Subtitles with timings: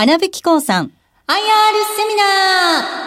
[0.00, 0.92] 穴吹興産
[1.26, 1.34] IR
[1.96, 2.98] セミナー。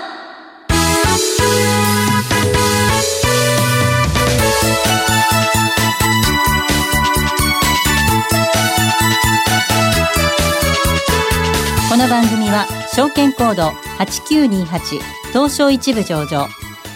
[11.89, 14.99] この番組は証券コード8928
[15.31, 16.49] 東証一部上場。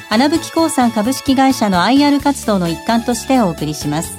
[0.10, 4.18] 花吹興産株式会社の IR 活動の一環としてお送りします。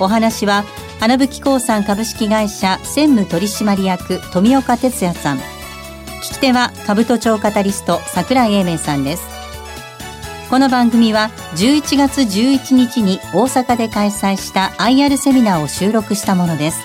[0.00, 0.64] お話は
[0.98, 5.38] 花吹興産株式会社専務取締役富岡哲也さん。
[5.38, 5.42] 聞
[6.34, 9.26] き手は株都庁カタリスト櫻井英明さんです。
[10.48, 16.78] この番組は11月11日に大阪で開催した IR セミナーを収録したものです。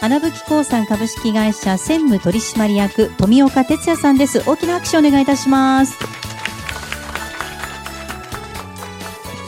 [0.00, 4.42] 花吹興産株式会社専務取締役富岡哲也さんです。
[4.46, 5.96] 大きな拍手をお願いいたします。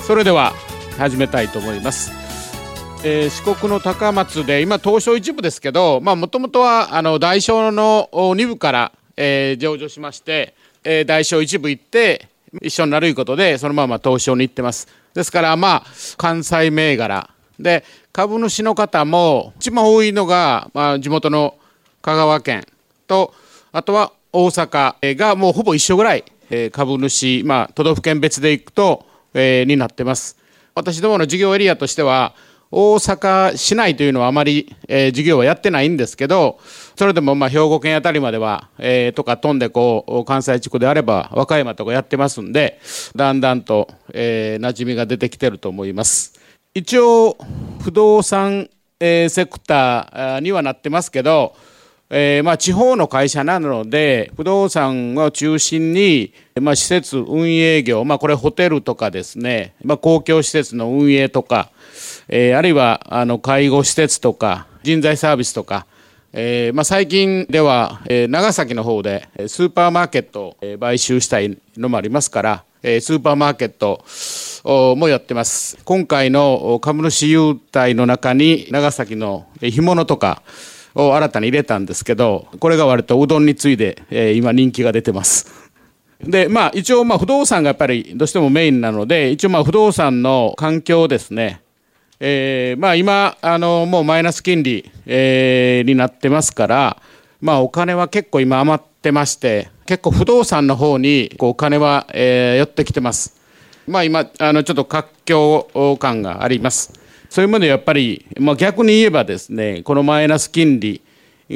[0.06, 0.52] それでは
[0.98, 2.12] 始めたいと思います。
[3.06, 12.28] えー、四国の高松で今東証一部ですけどもともとはあの大商の2部から、えー、上場しまして、えー、大商一部行って
[12.62, 15.84] 一緒になるいうことでそのまま東証に行ってますですからまあ
[16.16, 17.28] 関西銘柄
[17.60, 21.56] で株主の方も一番多いのが、まあ、地元の
[22.00, 22.66] 香川県
[23.06, 23.34] と
[23.70, 30.36] あとは大阪がもうほぼ一緒ぐらい、え、株主、まあ、都道府県別でいくと、えー、になってます。
[30.74, 32.34] 私どもの事業エリアとしては、
[32.72, 36.58] 大阪市内というのはあまり、えー、事業はやってないんですけど、
[36.96, 42.80] それでもまあ兵庫県あたりまでは、えー、とか飛んでこう、関西地区であれば和歌山とかやってますんで、
[43.14, 46.40] だんだんと、えー、馴染みが出てきてると思います。
[46.74, 47.36] 一応、
[47.80, 51.54] 不動産、えー、セクターにはなってますけど、
[52.10, 61.70] えー、まあ地方の会社なので不動産を中心に、まあ、施設運営業、まあ、これホテルとかですね、まあ、公共施設の運営とか、
[62.28, 65.86] えー、あるいはあの介護施設とか人材サービスとか、
[66.32, 74.04] えーまあ、最近では、えー、長崎の方でスーパーマーケットを買収したいのもありますから、えー、スーパーマーケット
[74.94, 75.78] もやってます。
[75.84, 80.42] 今回の株主優待の中に長崎の干物とか
[80.94, 85.70] を新たに入れたんですけど、これが割とうどんに次いで、えー、今人気が出てます。
[86.22, 91.60] で、まあ一応まあ不動産がやっぱりどうしてもメインなので、一応まあ不動産の環境ですね。
[92.20, 96.96] えー、まあ今、あの、もうマイナス金利、えー、になってますから、
[97.40, 103.36] まあお金は結構今余ってまして、結構不動産の方にこうお金は、えー、寄ってきてます。
[103.86, 107.03] まあ今、あのちょっと活況感があります。
[107.34, 111.02] そういうものやっぱり、まあ、逆に言えばですねこのマイナス金利、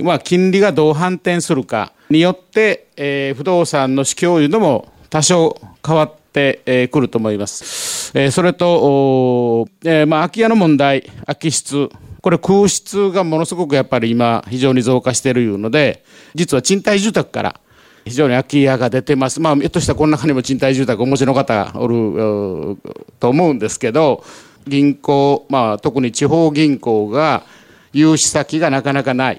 [0.03, 5.57] まあ、金利がどう反転するかによって、えー、不動産の市況いうのも多少
[5.87, 8.11] 変わってく、えー、ると思います。
[8.19, 11.91] えー、それと、えーまあ、空き家の問題空き室
[12.23, 16.03] これ空室がものすごくやっぱり今非常に増加しているので
[16.35, 17.61] 実は賃貸住宅から
[18.05, 19.39] 非常に空き家が出てます。
[19.39, 22.77] まあ、ひょっとしたらこの中にも賃貸住宅お持ちの方おる
[23.21, 24.25] と思うんですけど、
[24.67, 27.45] 銀行、まあ、特に地方銀行が
[27.93, 29.39] 融資先がなかなかない。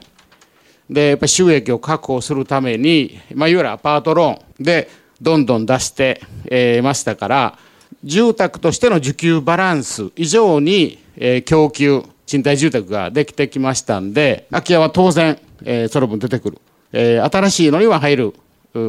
[0.89, 4.89] で、やっぱ収益を確保するために、まあ、いわゆるアパートローンで
[5.21, 7.57] どんどん出して、えー、ましたから、
[8.03, 16.59] 住宅としての需給バランス以上に、えー、供給、賃貸住宅ができてきましたんで、空き家は当然、えー、その分出てくる。
[16.91, 18.33] えー、新しいのには入る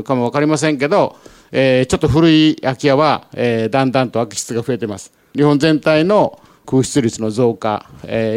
[0.04, 1.16] かもわかりませんけど、
[1.52, 5.12] えー、ちょっと古い空き家は、えー、だんだんと空き室が増えてます。
[5.34, 7.86] 日本全体の空室率の増加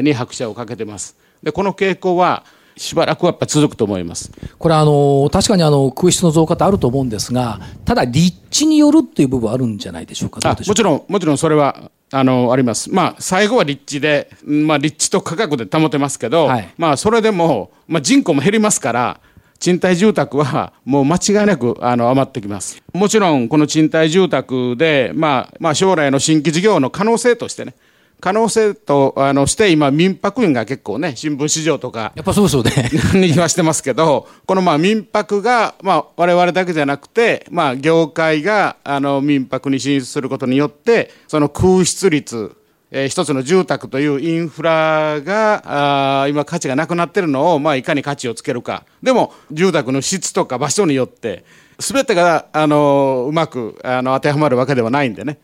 [0.02, 1.16] に拍車をかけてます。
[1.42, 2.44] で、この傾向は
[2.76, 4.32] しばらくやっぱ続くと思います。
[4.58, 19.20] これあの、確かにあの空室の増加ってあると思うんですが、ただ、立地によるっていう部分あるんじゃないでしょうか、もちろん、もちろんそれはあのあります、まあ、最後は立地で、まあ、立地と価格で保てますけど、はい、まあ、それでも、まあ、人口も減りますから、
[19.64, 22.84] 賃貸住宅はもう間違いなくあの余ってきます。
[22.92, 27.74] もちろんこの賃貸住宅で、まあ、まあ将来の新規事業の可能性としてね、
[28.20, 32.90] 可能性とあのして今民泊員が結構ね新聞市場とかやっぱそうですよね
[33.26, 42.54] にはしてますけどこのまあ民泊がまあ我々だけじゃなくてまあ業界があの民泊に進出することによってその空室率
[42.96, 48.86] えー、一つの住宅というインフラが今価値がなくなってるのを、まあ、いかに価値をつけるか。
[49.02, 51.44] でも住宅の質とか場所によって
[51.80, 55.40] 全てがあのうまくあの当てはまるわけではないんでね。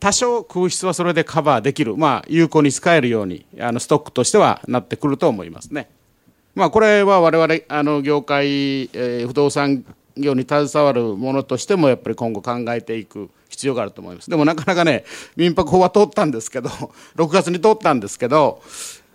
[0.00, 5.90] 多少空室はそれでカバーできる、まあ、有効に使えるようにあのストックとしてはなってくると思いますね。
[6.54, 9.84] まあ、これは我々あの業界、えー、不動産
[10.16, 13.28] 業に携わるものとしてもやっぱり今後考えていく。
[13.54, 15.04] 必要があると思いますでもなかなかね
[15.36, 16.68] 民泊法は通ったんですけど
[17.16, 18.60] 6月に通ったんですけど、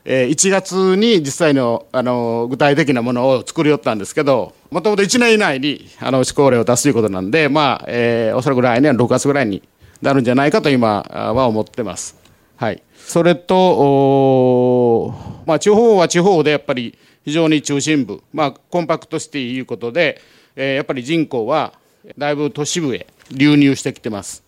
[0.06, 9.62] えー、1月に実際のあの具体的なものを作りよったんですけどもともと1年以内にあの施行令を出すということなんで、まあえー、おそらく来年6月ぐらいに
[10.02, 12.16] なるんじゃないかと今は思ってます。
[12.56, 15.14] はい、それと、
[15.46, 20.22] まあ、地方は地方でやっぱり非常に中心部、まあ、コンパクトシティいうことで、
[20.56, 21.74] えー、やっぱり人口は
[22.18, 24.44] だいぶ都市部へ流入してきてます。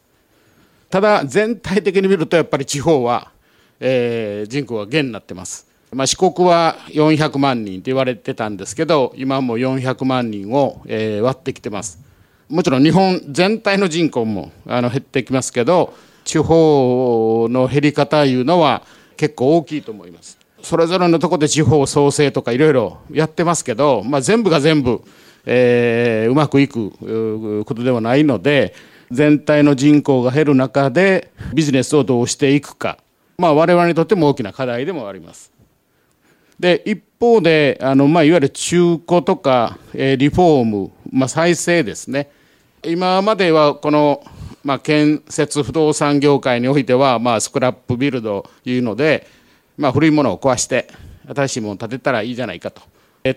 [0.90, 3.32] ただ全体的に見るとやっぱり地方は、
[3.80, 5.68] えー、人口が減になってます。
[5.92, 12.00] まあ、四国は400万人と言われてたんですけど今も400万人を、えー、割ってきてます。
[12.50, 15.94] もちろん日本全体の人口もあの減ってきますけど
[16.26, 18.84] 地方の減り方いうのは
[19.18, 20.38] 結構大きいと思います。
[20.62, 25.02] それぞれのところで地方創生とかいろいろやってますけど、まあ、全部が全部、
[25.46, 28.74] えー、うまくいくことではないので
[29.12, 32.98] 全体の人口が減る中でビジネスをどうしていくか、
[33.38, 35.52] まあ、我々にとっても大きな課題でもあります。
[36.60, 42.30] で一方であの、まあ、いわゆる中古とか、えー、リフォーム、まあ、再生ですね
[42.84, 44.24] 今まではこの、
[44.64, 49.28] まあ、建設不動産業界においては、まあ、スクラップビルドというので、
[49.76, 50.88] まあ、古いものを壊して
[51.28, 52.82] 新しいものを建てたらいいじゃないかと。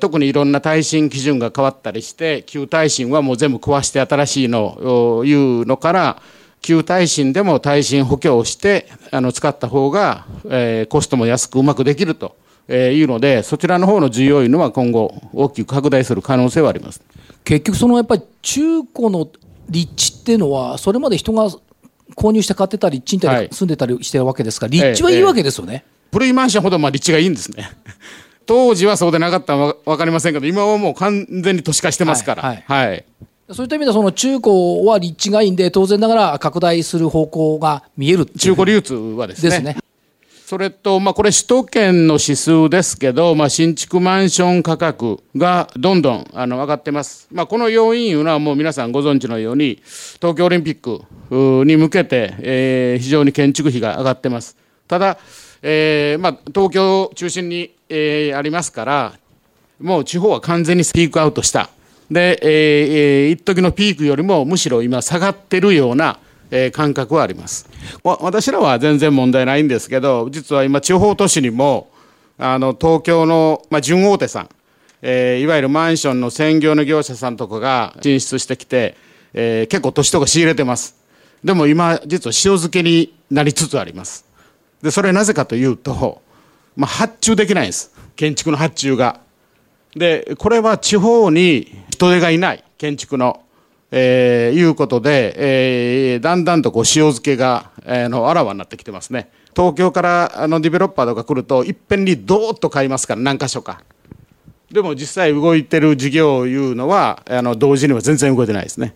[0.00, 6.22] 特にいろんな耐震基準が変わったりして旧耐震はもう全部壊して新しいのをいうのから
[6.62, 12.36] 旧耐震でも耐震補強をしてあの使った方が、えー、コストも安くうまくできると
[12.68, 17.02] いうのでそちらの方の需要いうのは今後大きく拡大する可能性はあります。
[17.44, 19.28] 結局そのやっぱり中古の
[19.68, 21.50] 立地っていうのはそれまで人が
[22.16, 27.70] 購入して買ってたり賃貸で住んでたりしてるわけですから、はい、立地はいいわけですよね、えええ、古いマンションほどまあ立地がいいんですね
[28.46, 32.88] 当時はそうでなかったら分かりませんけど今はもう完全に都市化してますから、はい、はい。
[32.88, 33.04] はい、
[33.50, 39.50] そういった意味ではその中古は立地がいいんで当然ながら拡大する方向が見える中古流通はですね。
[39.50, 39.76] ですね。
[40.44, 47.28] それと、まあ、これ首都圏の指数ですけど、まあ、新築マンション価格がどんどんあの上がってます。
[47.32, 49.82] まあ、この要因というのはもう皆さんご存知のように、
[50.20, 54.54] 東京オリンピックに向けて、えー、非常に建築費が上がってます。
[54.86, 55.18] ただ、
[55.66, 59.12] えーまあ、東京中心に、えー、ありますから、
[59.80, 61.70] もう地方は完全にスピークアウトした。
[62.10, 66.18] で、えー、一時のピークよりもむしろ今下がってるような、
[66.50, 67.66] えー、感覚はあります。
[68.02, 71.88] 私らは全然問題ないんですけど、実は今地方都市にも、
[72.36, 74.48] あの、東京の、まあ、準大手さん、
[75.00, 78.96] えー、いわゆるマンションの専業の業者さんとかが進出してきて、
[79.32, 80.94] えー、結構都市とか仕入れてます。
[81.42, 84.33] でも今、実は塩漬けになりつつあります。
[84.84, 86.20] で、それはなぜかというと、
[86.76, 87.90] まあ、発注できないんです。
[88.16, 89.18] 建築の発注が。
[89.96, 93.40] で、これは地方に人手がいない、建築の。
[93.96, 99.30] えー、いうことで、えー、だんだんとこう塩漬けが、えー、のあらわになってきてますね。
[99.54, 103.82] 東京からあのディベロッパーとか来ると、いっぺんにどーっと買いますから、何箇所か。
[104.70, 108.94] でも実際動いてる事業いうのは、あの同時には全然動いてないですね。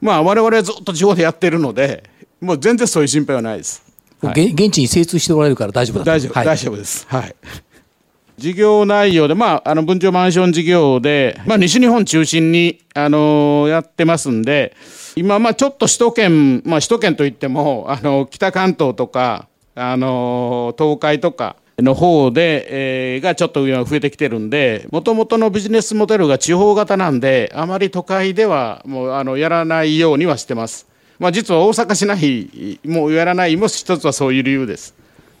[0.00, 2.04] まあ、我々はずっと地方でやってるので、
[2.40, 3.87] もう全然そういう心配はないです。
[4.20, 7.06] はい、現地に精通しておられるから大丈夫だ大丈夫、はい、大丈夫です。
[7.08, 7.34] はい。
[8.38, 14.76] 事業内容で、まあ、あの分譲マンション事業で、まあ、西日本中心に、あのー、やってますんで、
[15.16, 30.87] 今、まあ、ちょっと首都圏、まあ、首都圏といっても、あの北関東とか、あのー、東海とか、の方で、えー、がちょっと増えてきてるんで、もともとのビジネスモデルが地方型なんで、あまり都会ではもうあのやらないようにはしてます。
[31.18, 34.94] まあ、実は大阪市内もやらないも一つはそういう理由です。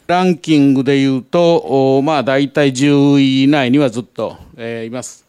[0.08, 5.24] ランキングでいうと、まあ、大体10位以内にはずっと、えー、います。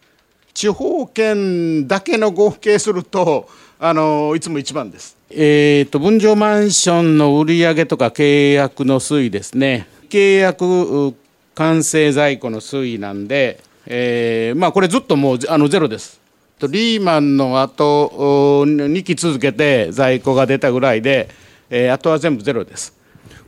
[0.53, 5.17] 地方圏だけの合計すると、あのいつも一番です。
[5.29, 9.87] えーと、分譲マンションの売上とか契約の推移ですね。
[10.09, 11.13] 契約
[11.53, 16.19] 完成在庫の推移なんで、えーまあ、これずっともうあのゼロです。
[16.67, 21.29] リーマンの後2期続けて在庫が出たぐらいで、
[21.69, 22.97] えー、あとは全部ゼロです。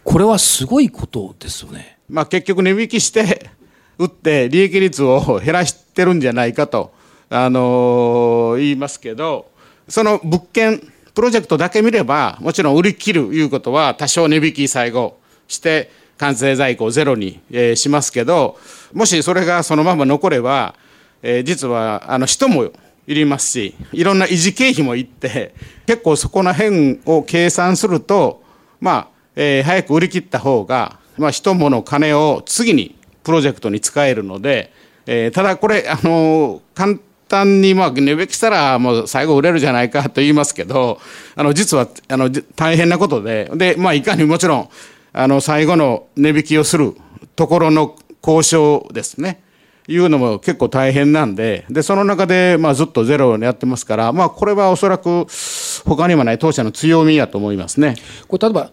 [0.03, 1.97] これはすごいことですよね。
[2.09, 3.49] まあ、結局値引きして
[3.97, 6.93] 売って利益率を減らしてるんじゃないかと、
[7.29, 9.51] あのー、言いますけど
[9.87, 18.57] その物件プロジェクトだけ見ればもちろん売り切るいうことは多少値引き最後して完成在庫をゼロに、えー、しますけど
[18.93, 20.75] もしそれがそのまま残れば、
[21.21, 22.71] えー、実はあの人も
[23.11, 25.53] いりますしいろんな維持経費もいって
[25.85, 28.43] 結構そこら辺を計算すると
[28.79, 34.73] まあ、えー、早く売り切った方が、まあ、人物金を次にプロジェクトに使えるので、
[35.05, 40.99] えー、ただこれあの簡単にまあ値引きしたらもう最後売れるじゃないかと言いますけど
[41.35, 44.69] あの実はあの大変なことでで、まあ、いかにもちろん
[45.13, 46.95] あの最後の値引きをする
[47.35, 49.41] ところの交渉ですね。
[49.87, 55.25] いうのも結構大変なんで、で、その中で、まあ、ずっとゼロをやってますから、まあ、これはおそらく、
[55.85, 57.95] 他にもない当社の強みやと思いますね。
[58.27, 58.71] これ、例えば、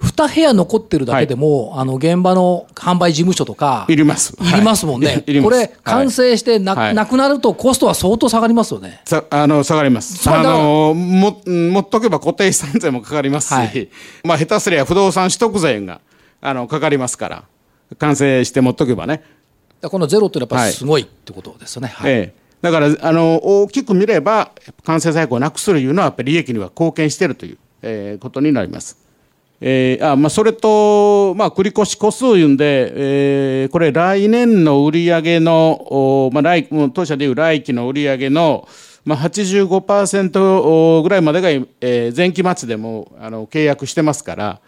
[0.00, 4.34] 2部屋残ってるだけでも、はい、あの現場の販売事務所とか、いります。
[4.40, 5.08] いりますもんね。
[5.08, 9.02] は い、これ、完成してなはい、なくなると、コストは相当下がりますよね。
[9.04, 10.28] さあの下がります。
[10.30, 13.90] あのも持っとけば固定資産税もかかりますし、
[14.24, 16.00] まあ、下手すりゃ不動産取得税が
[16.40, 17.44] あのかかりますから、
[17.98, 19.22] 完成して持っとけばね。
[19.88, 21.88] このゼロっていうのはやっぱりすごいってことですよね。
[21.88, 24.52] はい、ええだからあの大きく見れば、
[24.84, 28.98] 完成在庫をなくすというのは、やっぱり利益には貢献しているという、えー、ことになります。
[29.62, 32.92] えーあまあ、それと、まあ、繰越個数いうんで、
[33.62, 38.66] えー、これ、来年の売上の、まあ、来当社でいう来期の売上の、
[39.04, 44.60] まあ、85%ぐらいまでが、えー、前期末でもあの契約してますから、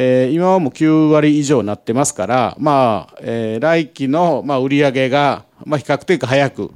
[0.00, 6.70] えー、今はもう9割以上になってますから、まあえー、来期の、まあ、売上が、まあ、比較的早く、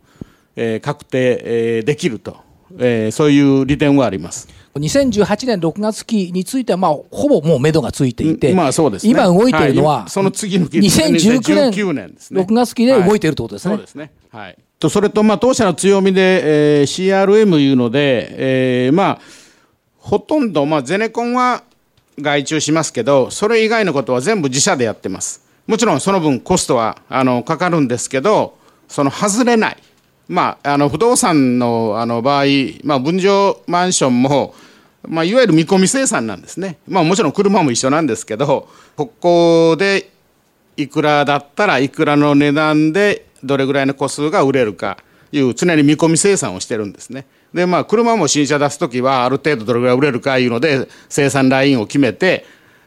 [0.57, 2.39] えー、確定、えー、できると、
[2.81, 4.49] えー、そういう利点はあります。
[4.75, 13.71] 2018年6月期については、まあ、ほぼもう目処がついていて、まあそうです、ね、今動いているのは、はい、その次の期2019年6月期で動いているということですね。
[13.71, 14.13] はい、そうですね。
[14.31, 14.59] はい。
[14.81, 19.19] と、それと、まあ、当社の強みで、えー、CRM いうので、えー、まあ、
[19.99, 21.63] ほとんど、まあ、ゼネコンは
[22.21, 25.43] 外注しますけど、それ以外のことは全部自社でやってます。
[25.67, 28.57] もちろんその分コストは、あの、かかるんですけど、
[28.89, 29.77] その外れない。
[30.29, 32.45] まあ、あの不動産のあの場合、
[32.85, 34.55] まあ、分譲マンションも、
[35.07, 40.11] まあ、いわゆる見込み生産なんですね、まあ、もちろん車も一緒なんですけどここで
[40.77, 44.97] いくらだったらいくらの値段でどれぐらいの個数が売れるか
[45.33, 47.27] いう常に見込み生産をしてるんですね。
[47.53, 52.47] でまあ車も新車出す時はある程度どれぐらい売れるかいうので生産ラインを決めて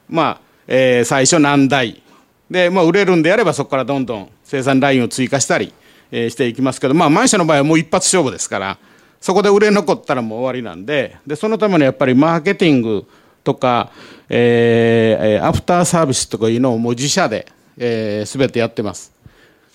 [0.09, 2.01] まあ、えー、最初何台
[2.49, 5.73] で、まあ、売れるんであればそこからどんどん生産ラインを追加したり
[6.11, 8.77] えしていきますけど、まあ、マンションの場合はもう一発勝負ですから、
[9.19, 13.05] そこで売れ残ったらもう終わりなんで、でそのためにやっぱりマーケティング
[13.43, 13.91] とか、
[14.29, 19.14] えー、アフターサービスとかいうのをもう自社で、えー、全てやってます。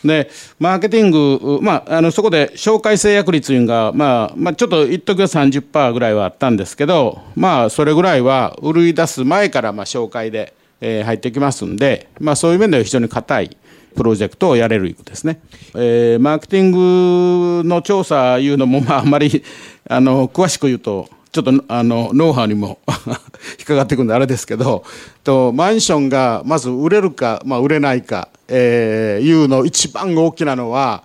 [0.04, 13.56] で、マーケティング、まあ、あのそこで紹介制約率が、まあ、まあ、ちょっと一時は30%ぐらいはあったんですけど、まあ、それぐらいは売り出す前からまあ紹介で、えー、入ってきますんで、まあ、そういう面では非常に硬い。
[13.96, 15.40] プロジェクトをやれるいうことですね。
[15.74, 19.42] えー、マーケティングの調査いうのも、まあ、あんまり
[19.88, 24.84] あの詳しく言うとちょっとあのノウハウにも 引っかかってくるんであれですけど
[25.22, 31.04] とマンションがまず売れるか、まあ、売れないか、えー、いうの一番大きなのは、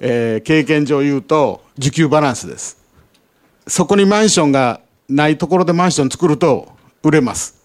[0.00, 2.78] えー、経験上言うと需給バランスです。
[3.66, 6.68] そこにマンションがないところでマンション作ると
[7.02, 7.60] 売れます。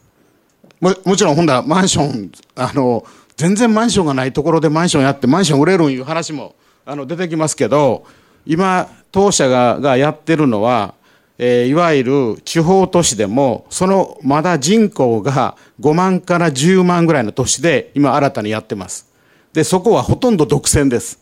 [0.81, 3.05] ももちろんほんだマンションあの
[3.37, 6.55] 全然マンションがないところでマンションやってマンション売れるんいう話も
[6.85, 8.05] あの出てきますけど
[8.45, 10.93] 今当社ががやってるのは、
[11.37, 19.07] えー、いわゆる地方都市でもそのまだ人口が5万から10万ぐらいの都市で今新たにやってます。
[19.53, 21.19] でそこはほとんど独占です。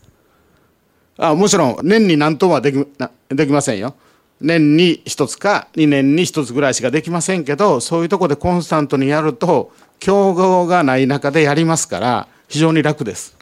[1.16, 2.86] あもちろん年に何トンはでき
[3.28, 3.94] できませんよ。
[4.40, 13.36] 年に1つか2年に1つぐらいしかできませんけどそういうとこでコンスタントにやると競合がない中でやりますから非常に楽です。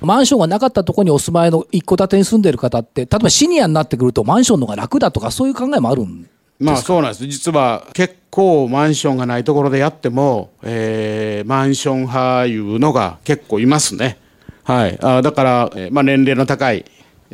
[0.00, 6.28] マンションがなかったところにお住まいの一戸建てに住んでる方って例えばシニアになってくるとマンションの方が楽だとかそういう考えもあるん
[6.60, 7.26] まあそうなんです。
[7.26, 14.18] 実は結構マンションがないところでやっても、えー、マンション派いうのが結構いますね。
[14.62, 14.98] はい。
[15.02, 16.84] あだから、えー、まあ、年齢の高い、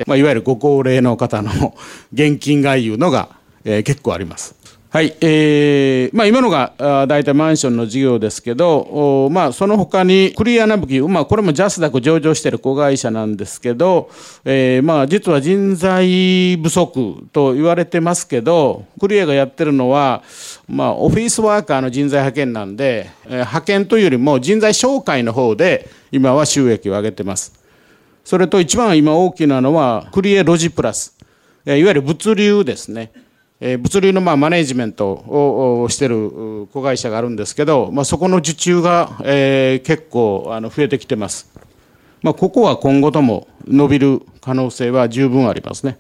[0.06, 1.75] まあ、いわゆるご高齢の方の
[2.14, 3.30] 現金がいうのが、
[3.64, 4.54] えー、結構あります。
[4.96, 6.72] はい、えーまあ、今のが
[7.06, 14.08] 大体マンションの事業ですけど、まあ、その他にクリアナブキ、まあ、これもジャスダック上場している子会社なんですけど、
[14.46, 20.22] えーまあ、実は人材不足と言われてますけど、クリアがやってるのは、
[20.66, 27.52] まあ、オフィスワーカーの人材派遣なんで、えー、派遣というよりも人材紹介の方で今は収益を上げてます。
[28.24, 31.14] それと一番今大きなのは、クリエロジプラス、
[31.66, 33.12] いわゆる物流ですね。
[33.58, 41.50] え物流のまマネジメントをしてる子会社があるんですけど、まあ、そこの受注が、え結構あの増えてきてます。
[42.22, 45.98] まあ、ここは今後とも伸びる可能性は十分ありますね。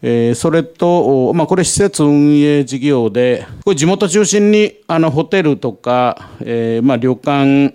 [0.00, 7.72] えそれと、まあ、これ施設運営事業で、これ地元中心にあのホテルとか、えまあ旅館、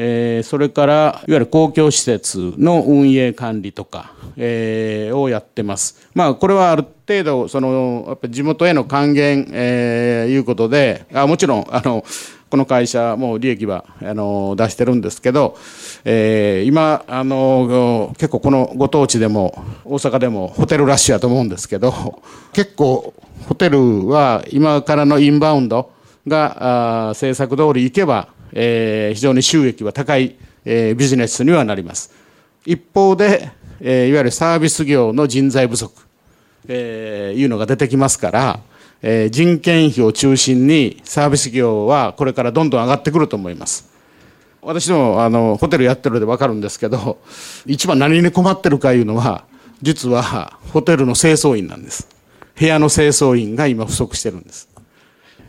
[0.00, 6.08] えそれからいわゆる公共施設の運営管理とか、えをやってます。
[6.14, 12.04] まあ、これはある程度そのやっぱ地元への還元、えー、いうことであもちろんあの
[12.48, 15.56] この会社も利益はあの出してるんですけど、
[16.04, 23.14] えー、今あの結構このご当地でも大阪でもホテルラッシュやと思うんですけど結構
[23.48, 25.90] ホテルは今からのインバウンド
[26.28, 32.12] が政策通りいけば、えー、非常に収益は高い、えー、ビジネスにはなります。
[32.64, 33.50] 一方で、
[33.80, 35.92] えー、いわゆるサービス業の人材不足、
[36.66, 38.60] えー、いうのが出てきますから、
[39.02, 43.88] えー、人件費を中心にサービス業はこれからどんどん上がってくると思います。
[44.60, 47.18] 私もあのホテルやってるので分かるんですけど
[47.64, 49.44] 一番何に困ってるかいうのは
[49.82, 52.08] 実はホテルの清掃員なんです
[52.58, 54.68] 部屋の清掃員が今不足してるんです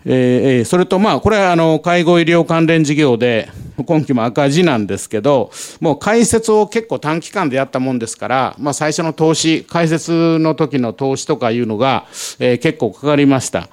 [0.06, 3.50] えー、それとまあこれはあの介護医療関連事業で
[3.86, 12.06] 今期も赤字なんですけどもう開設を結構短期間でやったもんですから、まあ、最初の投資開設の時の投資とかいうのが、
[12.40, 13.70] えー、結構かかりました。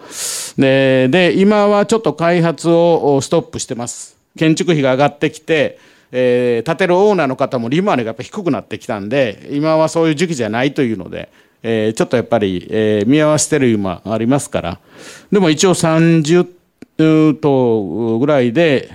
[0.56, 4.16] でで今はちょっと開発をストップしてます。
[4.38, 5.78] 建築費が上がってきて
[6.12, 11.30] えー、建てるオーナーの方も利回りがやっぱ低くなってきたんで今はそういう時期じゃないというので、
[11.62, 14.80] えー、ちょっとやっぱり、えー、見合わせてる今ありますから、
[15.30, 16.46] でも一応30
[17.40, 18.90] とぐらいで、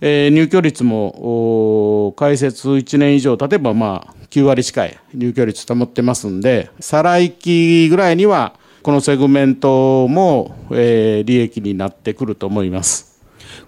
[0.00, 13.16] えー、入居率も開設1年以上例えばまあ9割近い入居率保ってますんで再来期ぐらいにはこのセグメントも、えー、利益になってくると思います。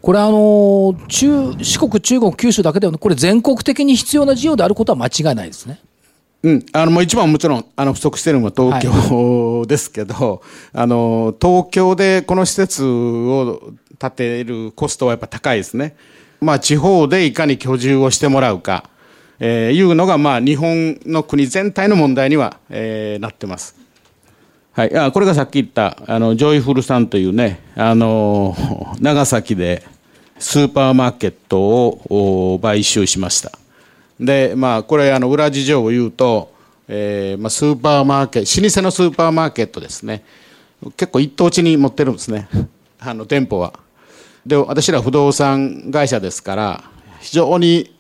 [0.00, 5.80] これあの中四国、中国、九州だけではこれ全国的に必要な事業であることは間違いないですね。
[6.42, 10.40] うん、あのもう一番もちろんあの不足しているのは東京、はい、 ですけど
[10.73, 15.97] あの東京でこの施設を建てるコストはやっぱ高いですね。
[16.40, 18.85] まあ、地方でいかに居住をしてもらうか、
[19.40, 23.75] えー、いうのがまあ日本の国全体の問題には、えー、なってます。
[24.73, 28.57] はい、あこれがさっき言ったあのジョイフルさんというねあの
[29.00, 29.83] 長崎で
[30.38, 33.50] スーパーマーケットを買収しました。
[34.20, 36.52] でまあこれあの裏事情を言うと、
[36.88, 40.24] えーまあ、スーパーマーケット老舗のスーパーマーケットですね
[40.96, 42.48] 結構一等地に持ってるんですね
[42.98, 43.72] あの店舗は。
[44.46, 46.85] で私ら不動産会社ですから
[47.20, 47.94] 非常に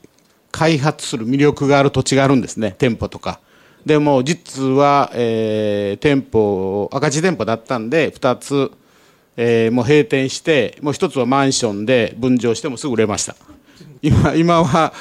[0.50, 3.40] 開発する魅力がある土地があるんですね店舗とか。
[3.84, 8.70] でも実は、えー、店舗赤字店舗だったんで2つ、
[9.36, 13.36] えー、もう閉店してもう1つはマンションで分譲してもすぐ売れました
[14.02, 14.92] 今今は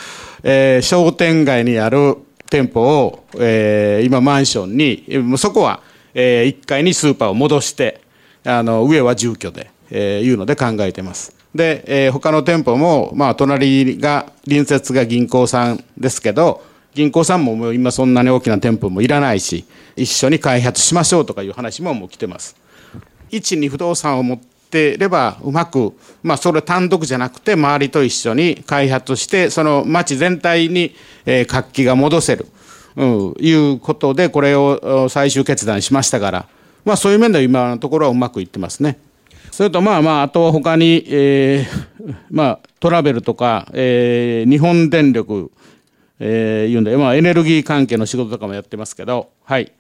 [0.43, 2.15] えー、商店街にある
[2.49, 5.81] 店舗を、えー、今マンションにそこは、
[6.13, 8.01] えー、1階にスーパーを戻して
[8.43, 11.35] あの上は住居で、えー、いうので考えてます。
[11.53, 22.55] で、えー、他の店舗も、まあ、隣が隣接が銀行さんですけど銀行さんももう今そんなに大きな店舗もいらないし一緒に開発しましょうとかいう話ももう来てます。
[23.29, 30.93] 一に不動産を持ってってればうまく、まあ、それ単独じゃなくて周りと一緒に開発してその町全体に、
[31.25, 32.47] え活気が戻せる、
[32.95, 36.47] うん、いうことでこれを最終決断しましたから、
[36.85, 38.99] まあ、そういう面では今のところはうまくいってますね。
[39.51, 45.51] それとまあまああとは他に、えー、まあトラベルとか、えー、日本電力、
[46.19, 49.71] えー、いうんで、まあ、エネルギー関係の仕事とかもやってますけどはい。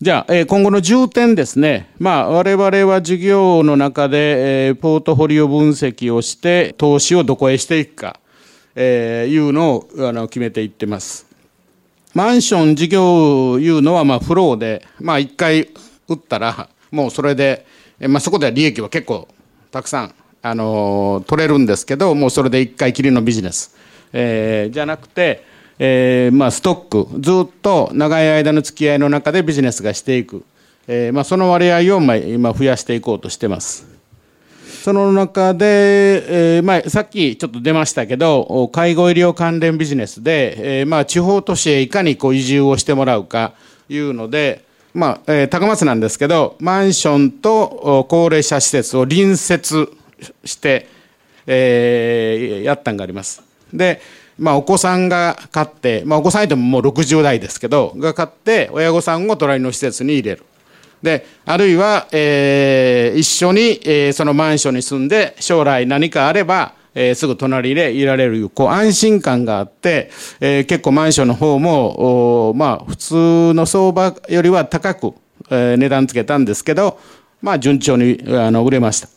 [0.00, 1.88] じゃあ、え今後の重点ですね。
[1.98, 8.18] まあ、我々は事業の中で、えポートフォリオ分析をして、投資をどこへしていくか、
[8.74, 11.26] えいうのをあの決めていってます。
[12.12, 15.68] マンション事業いうのは、まあ、フローで、まあ、一回
[16.08, 17.64] 売ったら、もうそれで、
[18.00, 19.28] まあ、そこでは利益は結構
[19.70, 23.76] たくさん、あの取れるんですけど、もうそれで一回きりのビジネス。
[24.12, 25.44] えー、じゃなくて、
[25.78, 30.44] えーまあ、ストックずっと長い間の付き合いの中でビジネスがしていく、
[30.86, 33.86] えーまあ、その割合をまあ今増やしていこうとしてます。
[34.84, 43.54] その中で、えーまあ、さっきちょっと出ましたけど介護医療関連ビジネスで、えーまあ、地方都市へいかにこう移住をしてもらうか
[43.88, 49.90] いうので、まあえー、高松なんですけどマンションと高齢者施設を隣接
[50.44, 50.86] して、
[51.46, 53.42] えー、やったんがあります。
[53.72, 54.02] で
[54.38, 60.44] まあ、お子さんが買って、まあ、お子さんいてももう60代ですけどが買って親御さんを隣の施設に入れる
[61.02, 73.14] であるいは、えー、一緒に、えー、そのマンションに住んで将来何かあれば、えー、すぐ隣でいられるこう安心感があって、えー、結構マンションの方もお、まあ、普通
[73.54, 75.14] の相場よりは高く、
[75.50, 76.98] えー、値段つけたんですけど、
[77.42, 79.08] まあ、順調にあの売れました。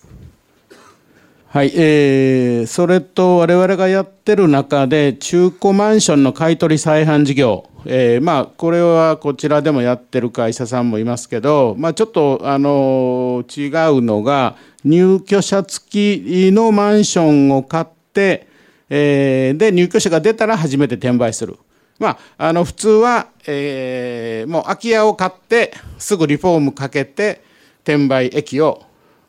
[1.49, 18.47] はい、えー、それと我々がやってる中で中古マンションの買い取り再販事業、えー、まあこれはこちらでもやってる会社さんもいますけど、まあ、ちょっとあの違うのが入居者付きのマンションを買って、
[18.89, 21.57] えー、で、入居者が出たら初めて転売する。
[21.99, 27.41] まあ、あの、普通は、えー、もう空き家を買って、すぐリフォームかけて、
[27.83, 28.83] 転売益を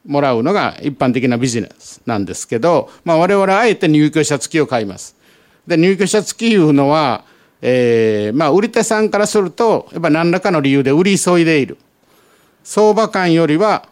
[0.07, 5.17] もらうのが一般的なビジネスなんですけど、まあ、我々はあえて入居者付きを買います。
[5.67, 7.25] で、入居者付きいうのは、
[7.61, 11.77] えー、まあ、売り手さんからすると、やっぱ何らかの理由で売り急いでいる。
[12.65, 13.89] 相場感よりは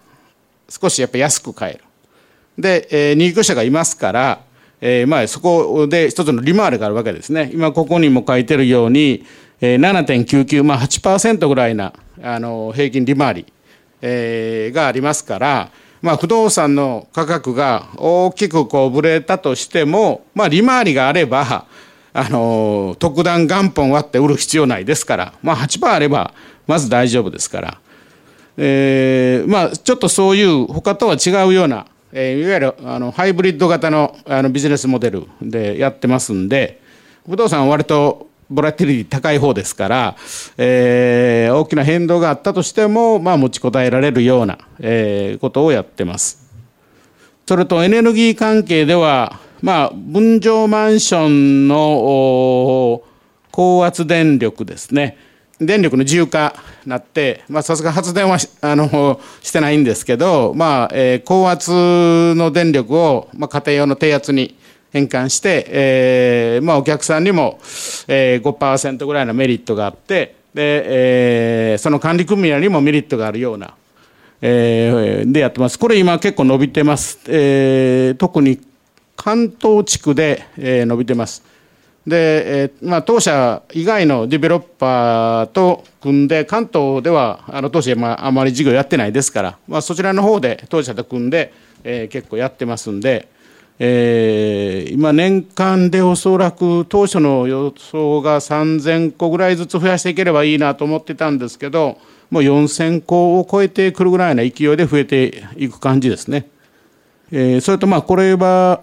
[0.68, 1.84] 少しやっぱ安く買える。
[2.58, 4.40] で、えー、入居者がいますから、
[4.80, 7.50] えー、まあそこで一つの利回りがあるわけですね。
[7.52, 9.24] 今ここにも書いてるように、
[9.60, 11.92] えー、7.99、まあ8%ぐらいな、
[12.22, 13.46] あの、平均利回り、
[14.02, 15.70] えー、がありますから、
[16.02, 21.66] まあ不動産の価格が大きくこうぶれたとしても、まあ利回りがあれば、
[22.12, 26.32] あの、特段元本割って売る必要ないですから、まあ8%あれば、
[26.66, 27.78] まず大丈夫ですから。
[28.56, 36.80] えー、まあちょっとそういう他とは違うような、えー、いわゆるあのハイブリッド型のあのビジネスモデルでやってますんで
[37.28, 40.16] 不動産は割とボラティリティ高い方ですから、
[40.56, 46.46] えー、大きな変動があったとしても、まあ、持ちこたえられるような、えー、ことをやってます。
[47.46, 53.02] それとエネルギー関係では、まあ、分譲マンションの
[53.50, 55.18] 高圧電力ですね。
[55.58, 56.54] 電力の自由化
[56.84, 64.56] なって、まあ、さすが発電はあのしてないんですけど、まあえー、高圧の電力を、まあ、家庭用の低圧に
[64.96, 67.58] 変換して、えーまあ、お客さんにも、
[68.08, 73.74] えー、5%ぐらいのメリットがあってで、えー、その管理組合にもメリットがあるような、
[74.40, 78.58] えー、でやってますこれ今結構伸びてます、えー、特に
[79.16, 81.42] 関東地区で、えー、伸びてます。
[82.06, 93.28] で、えーまあ、当社以外のディベロッパーと組んで、関東ではあの当社、まあ、あまり事業やってないですから、まあ、そちらの方で当社と組んで、えー、結構やってますんで、
[93.78, 101.98] えー、今、年間でおそらく当初の予想が3000個ぐらいずつ増やしていければいいなと思ってたんですけど、
[102.30, 106.48] もう4000個を超えてくるぐらいな勢いで増えていく感じですね。
[107.32, 108.82] えー、それとまあこれは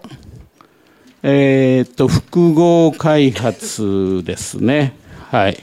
[1.26, 4.94] えっ、と、複合開発ですね。
[5.30, 5.58] はい。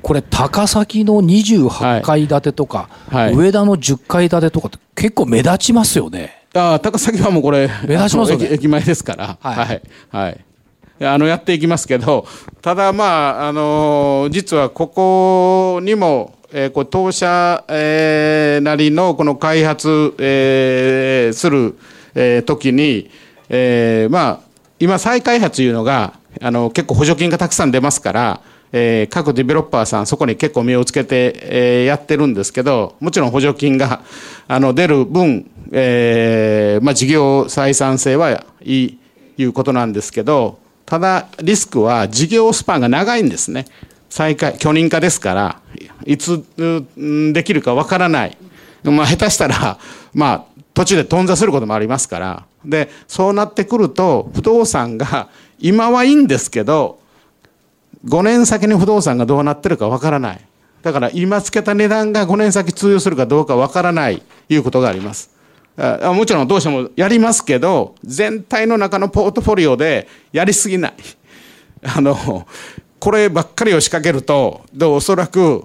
[0.00, 6.39] これ、高崎の28階建てとか、はいはい、上田の10階建てとかって結構目立ちますよね。
[6.54, 8.48] あ高崎はもうこれ、目立ちますよね。
[8.50, 9.38] 駅前ですから。
[9.40, 9.56] はい。
[9.56, 9.82] はい。
[10.10, 10.44] はい、
[11.06, 12.26] あの、やっていきますけど、
[12.60, 21.78] ただまあ、あのー、実はここにも、えー、こう当社、えー、なりのこの開発、えー、する、
[22.16, 23.10] えー、時に、
[23.48, 24.40] えー、まあ、
[24.80, 28.40] 今再開発いうのが、あの、結構補助金がたくさん出ますから、
[28.72, 34.02] えー、各ディベロッパーさんそこに結構目をつけて、えー、やってるんですけど、もちろん補助金が、
[34.48, 38.98] あの、出る分、えー、まあ、事業採算性はいい、
[39.38, 43.66] いうことなんですけど、ただ、リスクは事業スパンが長いんですね。
[44.08, 45.60] 再開、許認可ですから、
[46.04, 46.42] いつ
[47.32, 48.36] できるかわからない。
[48.84, 49.78] まあ、下手したら、
[50.14, 55.28] まあ、途中で頓挫することもありますから、で、そうなってくると、不動産が、
[55.58, 56.99] 今はいいんですけど、
[58.04, 60.40] 5年先に不動産がどうなってるかわからない。
[60.82, 65.30] だから今つけた値段が5年先通用するかどうかわからないいうことがあります。
[65.76, 70.94] あもちろんどうしてもやりますけど、全体の中のポートフォリオでやりすぎない。
[71.84, 72.46] あの、
[72.98, 75.64] こればっかりを仕掛けると、でおそらく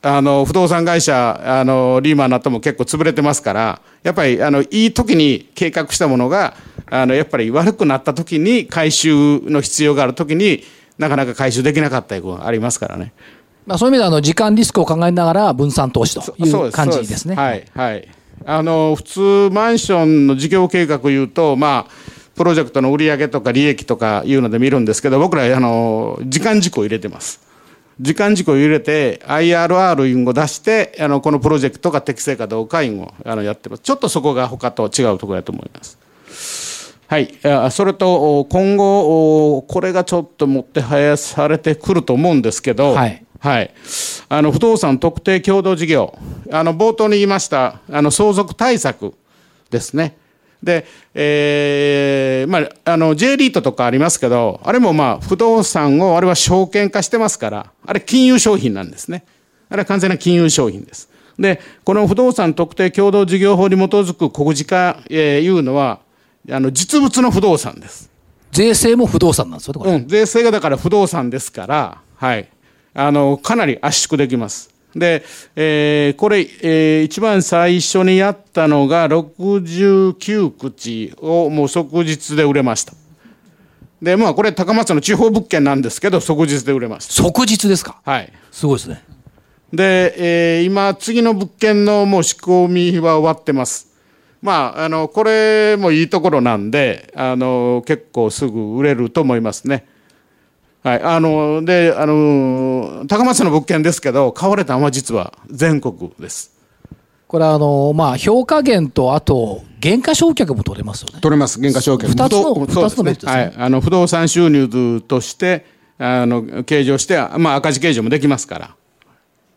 [0.00, 6.54] あの不動産会社あのリーマンなっても結構潰れてますからやっぱりあのいい時に計画したものが
[6.86, 10.62] あのやっぱり悪くなった時に回収の必要がある時に
[10.98, 13.12] なかなか回収できなかったりありますからね。
[13.66, 17.34] まあ、そういう意味であの時間リスクを考えながら分散投資という感じですね。
[17.34, 18.08] はい、はい、
[18.46, 19.20] あの普通
[19.52, 21.86] マンションの事業計画いうとまあ
[22.34, 27.46] プロジェクトの売上とか利益とかいうので見るんですけど僕らあの時間軸を入れてます。
[28.00, 35.98] 時間軸を入れて IRR インを出してあのこのプロジェクトが適正かどうかインをあのやってますちょっとそこが他と違うところだと思います
[37.08, 37.34] はい。
[37.70, 43.74] それと今後これがちょっともってはやされてくると思うんですけど、はい、はい、
[44.28, 46.16] あの不動産特定共同事業。
[46.52, 49.14] あの冒頭に言いましたあの相続対策
[49.70, 50.18] ですね。
[50.62, 59.24] で、えー、まあ、あの、J リートとかありますけど、あれもまあ、不動産を、あれは証券化してますから、あれ金融商品なんですね。
[59.68, 61.08] あれは完全な金融商品です。
[61.38, 66.00] で、この不動産特定共同事業法に基づく告示化、えー、いうのは、
[66.50, 68.10] あの、実物の不動産です。
[68.52, 72.48] 税制も不動産なんですようん、税制がだから不動産ですから、はい。
[72.94, 74.70] あの、かなり圧縮できます。
[74.96, 75.22] で、
[75.54, 82.94] えー、これ、えー、一番最初にやったのが69口をもう即日で売れました。
[84.00, 87.12] で、まあこれ高松の地方物件なんですけど、即日で売れました。
[87.12, 88.00] 即日ですか？
[88.04, 88.32] はい。
[88.50, 89.04] すごいですね。
[89.72, 93.87] で、えー、今、次の物件のもう仕込みは終わってます。
[94.40, 99.86] まあ、あの、これもいいところなんで、あの、結構すぐ売れると思いますね。
[100.82, 101.02] はい。
[101.02, 106.56] あの、で、あの、高松の物件ですけど、買われたのは実は全国です。
[107.26, 111.20] これはあの、まあ、評価減と、あと、減価償却も取れますよね。
[111.20, 112.08] 取れます、減価償却。
[112.08, 113.32] 二つの、二つの別ですね。
[113.32, 113.54] はい。
[113.56, 115.66] あの、不動産収入として、
[115.98, 118.77] あの、計上して、まあ、赤字計上もできますから。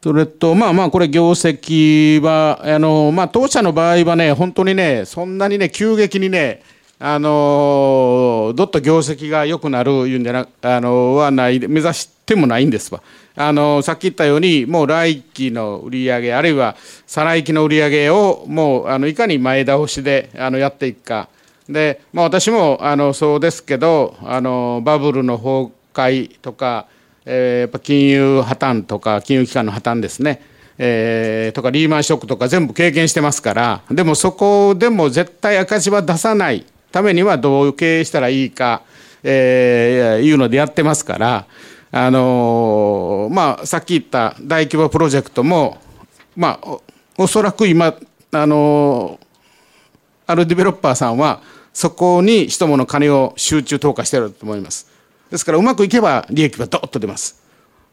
[0.04, 6.64] それと、まあまあ、これ、業績は、あの、まあ、当社の場合はね、本当にね、そんなにね、急激にね、
[6.98, 13.04] あの、どっと業績が良くなるいうんじゃな、あの、はない、目指してもないんですわ。
[13.36, 21.30] あの、さっき言ったように、もう来期の売り上げ、あるいは再来期の売り上げを、もう、あの、いかに前倒しで、あの、やっていくか。
[21.70, 26.88] で、まあ、私も、あの、そうですけど、あの、バブルの崩壊とか、
[27.25, 30.41] えー、やっぱ金融破綻とか金融機関の破綻ですね、
[30.77, 33.81] えー、とかリーマンショックとか全部経験してますから。
[33.89, 38.81] でもそこでも絶対赤字は出さないためにはどう経営したらいいか、
[39.23, 41.45] えー、いうのでやってますから。
[41.93, 45.77] あのー、まあさっき言った大規模プロジェクトも
[46.38, 46.77] まあ
[47.17, 47.93] おそらく今
[48.31, 49.27] あのー、
[50.25, 51.41] あるディベロッパーさんは
[51.73, 54.90] そこに人もの金を集中投下してると思います。
[55.32, 57.41] ですからうまくいけば利益はドッと出ます。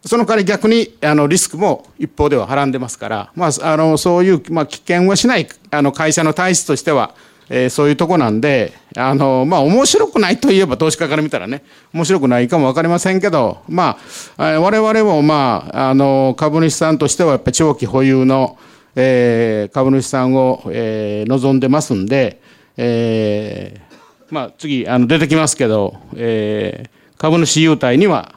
[0.04, 7.14] その代わり逆にあのリスクも一方でははらんでますから、まあ、あのそういう、まあ、危険はしないあの会社の体質としては、
[7.48, 13.98] えー、そういうとこなんで、あのまあ、面白くないといえば投資家から見たらね面白くないかも分かりませんけど、ま
[14.36, 18.56] あ、我々も、まあ、あの株主さんとしてはやっぱ長期保有の、
[18.94, 22.40] えー、株主さんを、えー、望んでますんで、
[22.76, 28.36] えーまあ、次あの出てきますけど、えー株主優待には、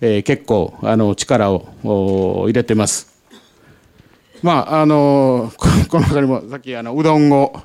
[0.00, 3.10] えー、結構あの力を入れてます。
[4.42, 7.62] まあ、あのこの中にもさっきあのうどんを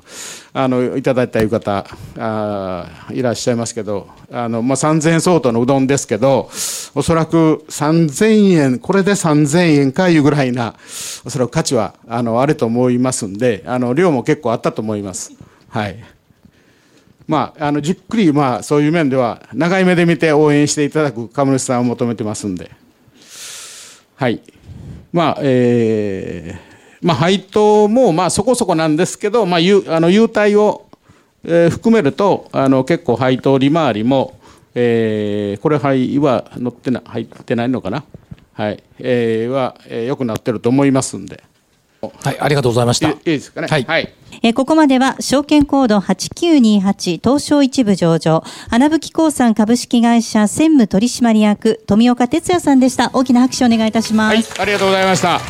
[0.52, 1.86] あのいただいたいう方
[2.18, 6.50] あいらっしゃいますけどあの、まあ、3000円相当のうどんですけど
[6.94, 10.74] おそらく3000円これで3000円かいうぐらいな
[11.24, 15.32] おそらく価値はあのあると思いますんであの量も結構あったと思います。
[15.68, 16.15] はい
[17.26, 22.70] まあ、あのじっくり、まあ、そういう面では長い目で見て応援していただく株主さんを求めてますんで、
[24.14, 24.40] はい。
[25.12, 30.86] まあえーまあ、配当もまあそこそこなんですけど、まあ、優あの優待を、
[31.44, 34.38] えー、含めるとあの結構配当利回りも、
[34.74, 38.04] えー、これ配は乗ってな入ってないのかな、
[38.54, 38.82] はい。
[38.98, 41.42] えー、は、えー、よくなってると思いますんで。
[42.22, 43.08] はい、ありがとうございました。
[43.10, 43.68] いいですかね。
[43.68, 43.84] はい。
[43.84, 53.10] はい、えここまでは、証券コード8928東証一部上場、花吹興産株式会社専務取締役、富岡哲也さんでした。
[53.12, 54.34] 大きな拍手をお願いいたします。
[54.34, 55.40] はい、ありがとうございました。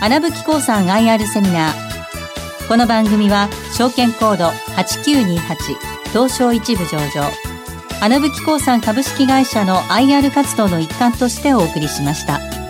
[0.00, 2.68] 花吹興産 IR セミナー。
[2.68, 4.46] この番組は、証券コード
[4.76, 7.30] 8928東証一部上場、
[8.04, 12.63] 穴吹興産株式会社の IR 活動の一環としてお送りしました。